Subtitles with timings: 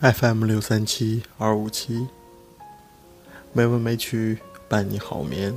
[0.00, 2.06] FM 六三七二五七，
[3.52, 4.38] 美文美曲
[4.68, 5.52] 伴你好眠。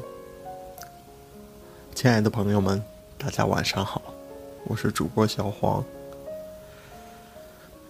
[1.94, 2.84] 亲爱的朋友们，
[3.20, 4.02] 大家晚上好，
[4.64, 5.86] 我是主播小黄。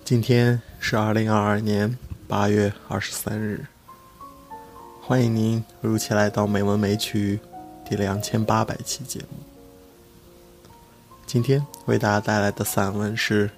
[0.03, 1.97] 今天是二零二二年
[2.27, 3.65] 八月二十三日，
[5.01, 7.39] 欢迎您如期来到《美文美曲》
[7.89, 9.37] 第两千八百期节目。
[11.25, 13.47] 今天为大家带来的散文是《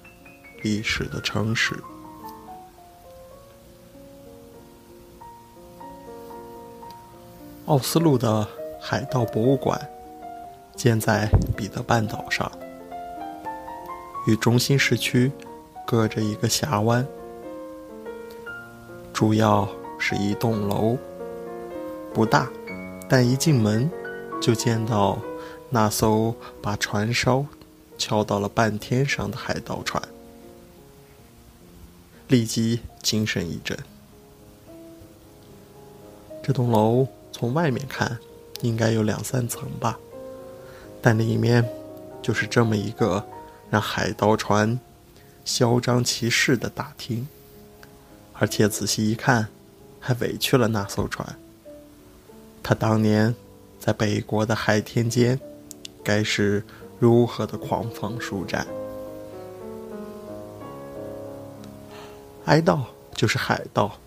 [0.62, 1.74] 历史的城市》。
[7.66, 8.46] 奥斯陆的
[8.78, 9.80] 海盗博物馆
[10.76, 12.50] 建在彼得半岛上，
[14.26, 15.32] 与中心市区
[15.86, 17.06] 隔着一个峡湾。
[19.14, 19.66] 主要
[19.98, 20.98] 是一栋楼，
[22.12, 22.50] 不大，
[23.08, 23.90] 但一进门
[24.42, 25.18] 就见到
[25.70, 27.46] 那艘把船梢
[27.96, 30.02] 敲到了半天上的海盗船，
[32.28, 33.78] 立即精神一振。
[36.42, 37.08] 这栋楼。
[37.36, 38.16] 从外面看，
[38.60, 39.98] 应该有两三层吧，
[41.02, 41.68] 但里面
[42.22, 43.26] 就是这么一个
[43.68, 44.78] 让海盗船
[45.44, 47.26] 嚣张其势的大厅。
[48.34, 49.48] 而且仔细一看，
[49.98, 51.36] 还委屈了那艘船。
[52.62, 53.34] 他当年
[53.80, 55.40] 在北国的海天间，
[56.04, 56.62] 该是
[57.00, 58.64] 如何的狂放舒展？
[62.44, 62.80] 哀悼
[63.12, 63.98] 就是海盗，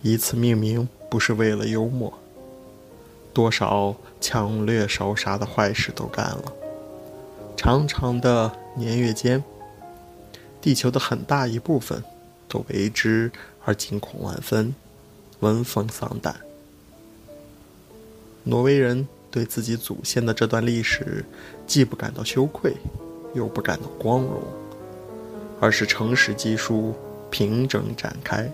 [0.00, 0.88] 以此命名。
[1.08, 2.12] 不是为了幽默，
[3.32, 6.52] 多少抢掠烧杀的坏事都干了。
[7.56, 9.42] 长长的年月间，
[10.60, 12.02] 地球的很大一部分
[12.48, 13.30] 都为之
[13.64, 14.74] 而惊恐万分，
[15.40, 16.36] 闻风丧胆。
[18.44, 21.24] 挪威人对自己祖先的这段历史，
[21.66, 22.74] 既不感到羞愧，
[23.34, 24.40] 又不感到光荣，
[25.60, 26.94] 而是诚实记述，
[27.30, 28.50] 平整展开。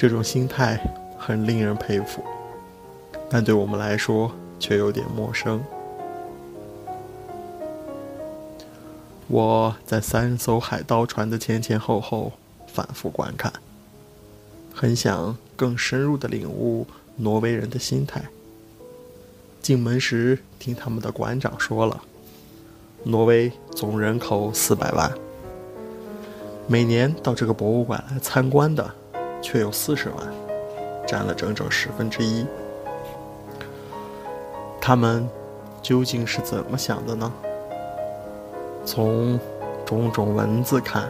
[0.00, 0.80] 这种心态
[1.18, 2.24] 很令人佩服，
[3.28, 5.62] 但对我们来说却有点陌生。
[9.28, 12.32] 我在三艘海盗船的前前后后
[12.66, 13.52] 反复观看，
[14.74, 16.86] 很想更深入的领悟
[17.16, 18.22] 挪威人的心态。
[19.60, 22.02] 进门时听他们的馆长说了，
[23.04, 25.12] 挪威总人口四百万，
[26.66, 28.94] 每年到这个博物馆来参观的。
[29.42, 30.18] 却有四十万，
[31.06, 32.46] 占了整整十分之一。
[34.80, 35.28] 他们
[35.82, 37.32] 究竟是怎么想的呢？
[38.84, 39.38] 从
[39.84, 41.08] 种种文字看，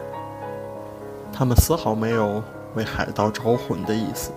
[1.31, 2.43] 他们丝毫没有
[2.75, 4.31] 为海盗招魂的意思，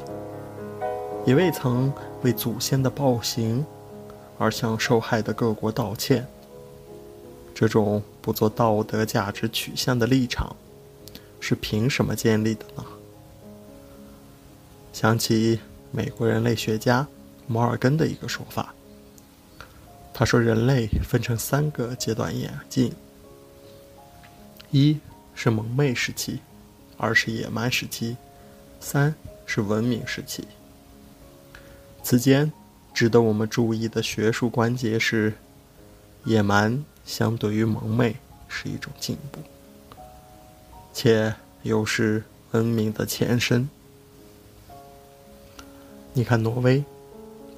[1.24, 3.64] 也未曾为祖先的暴行
[4.38, 6.26] 而向受害的各国道歉。
[7.54, 10.56] 这种不做道德价值取向的立场，
[11.40, 12.84] 是凭什么建立的呢？
[15.04, 15.60] 想起
[15.90, 17.06] 美国人类学家
[17.46, 18.74] 摩尔根的一个说法，
[20.14, 22.90] 他说人类分成三个阶段演进：
[24.70, 24.98] 一
[25.34, 26.40] 是蒙昧时期，
[26.96, 28.16] 二是野蛮时期，
[28.80, 30.48] 三是文明时期。
[32.02, 32.50] 此间
[32.94, 35.34] 值得我们注意的学术关节是，
[36.24, 38.16] 野蛮相对于蒙昧
[38.48, 39.40] 是一种进步，
[40.94, 43.68] 且又是文明的前身。
[46.16, 46.84] 你看，挪威，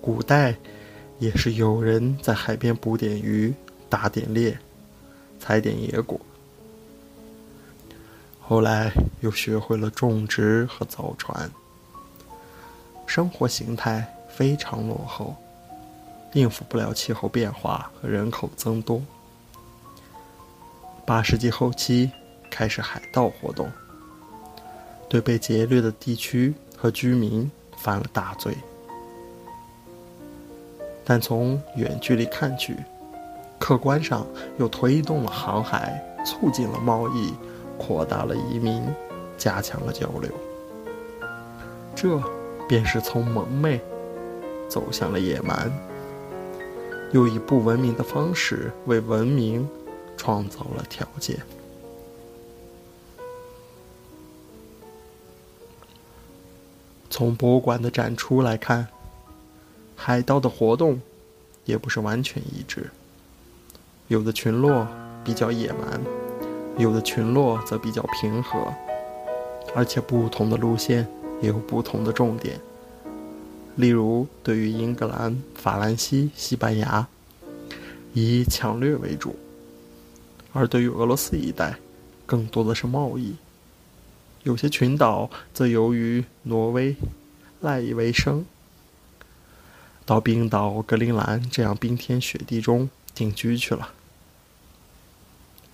[0.01, 0.57] 古代
[1.19, 3.53] 也是有人在海边捕点鱼、
[3.91, 4.59] 打点猎、
[5.39, 6.19] 采点野果，
[8.41, 8.91] 后来
[9.21, 11.51] 又学会了种植和造船，
[13.07, 15.37] 生活形态非常落后，
[16.33, 19.03] 应付不了气候变化和人口增多。
[21.05, 22.11] 八世纪后期
[22.51, 23.71] 开始海盗活动，
[25.11, 27.51] 对被劫掠的地区和居民。
[27.77, 28.57] 犯了大罪，
[31.05, 32.77] 但从远距离看去，
[33.59, 34.27] 客观上
[34.59, 37.33] 又推动了航海，促进了贸易，
[37.79, 38.83] 扩大了移民，
[39.39, 40.31] 加强了交流。
[41.95, 42.21] 这
[42.69, 43.81] 便是从蒙昧
[44.69, 45.71] 走向了野蛮，
[47.13, 49.69] 又以不文明的方式为文明
[50.17, 51.39] 创造了条件。
[57.09, 58.87] 从博物馆的展出来看，
[59.95, 61.01] 海盗的活动
[61.65, 62.91] 也不是完全一致。
[64.09, 64.87] 有的群落
[65.25, 66.01] 比较野蛮，
[66.79, 68.73] 有的群落则比较平和，
[69.75, 71.07] 而且不同的路线
[71.41, 72.61] 也有不同的重点。
[73.77, 77.07] 例如，对于英格兰、法兰西、西班牙，
[78.15, 79.31] 以抢掠为主；
[80.53, 81.77] 而对于俄罗斯一带，
[82.25, 83.35] 更多的是贸易，
[84.47, 86.95] 有些群岛则由于挪威
[87.59, 88.47] 赖以为生，
[90.05, 93.91] 到冰岛、格陵兰这样冰天雪地中定居去了。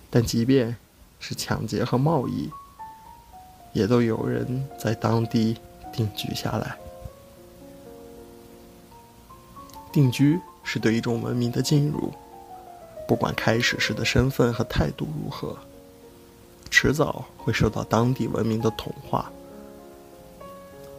[0.09, 0.75] 但即便
[1.19, 2.49] 是抢劫和贸易，
[3.73, 5.55] 也都有人在当地
[5.91, 6.75] 定居下来。
[9.91, 12.11] 定居是对一种文明的进入，
[13.07, 15.55] 不管开始时的身份和态度如何，
[16.73, 19.31] 迟早会受到当地文明的同化。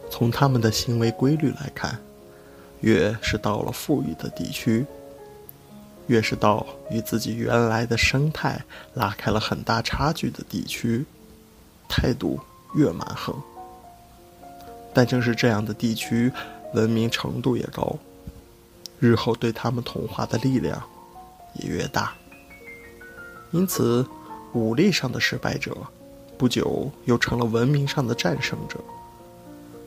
[0.09, 1.99] 从他们的行为规律来看，
[2.79, 4.85] 越是到了富裕的地区，
[6.07, 8.63] 越是到与自己原来的生态
[8.93, 11.05] 拉开了很大差距的地区，
[11.89, 12.39] 态度
[12.73, 13.35] 越蛮横。
[14.93, 16.31] 但正是这样的地区，
[16.73, 17.97] 文明程度也高。
[18.97, 20.81] 日后对他们同化的力量
[21.55, 22.13] 也越大，
[23.51, 24.07] 因此
[24.55, 25.77] 武力上的失败者，
[26.37, 28.79] 不久又成了文明上的战胜者。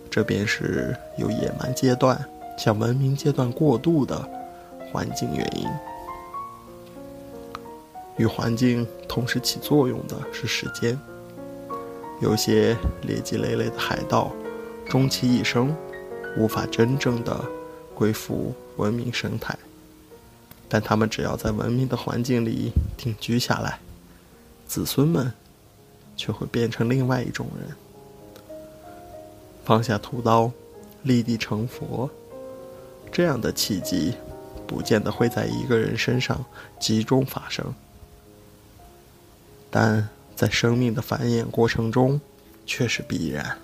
[0.09, 2.25] 这便是由野蛮阶段
[2.57, 4.17] 向文明阶段过渡的
[4.93, 5.67] 环境原因。
[8.17, 10.97] 与环境同时起作用的是时间。
[12.21, 14.31] 有些劣迹累累的海盗，
[14.89, 15.75] 终其一生
[16.37, 17.45] 无法真正的
[17.95, 18.55] 归附。
[18.77, 19.59] 文明生态，
[20.69, 23.81] 但他们只要在文明的环境里定居下来，
[24.69, 25.33] 子孙们
[26.17, 27.75] 却会变成另外一种人。
[29.65, 30.53] 放下屠刀，
[31.03, 32.09] 立地成佛，
[33.11, 34.15] 这样的契机，
[34.67, 36.45] 不见得会在一个人身上
[36.79, 37.75] 集中发生，
[39.71, 42.21] 但在生命的繁衍过程中，
[42.65, 43.59] 却是必然。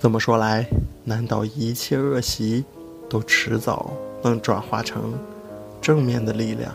[0.00, 0.66] 这么说来，
[1.04, 2.64] 难道一切恶习
[3.08, 5.12] 都迟早能转化成
[5.80, 6.74] 正面的力量？